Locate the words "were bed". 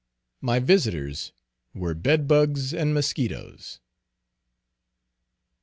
1.75-2.27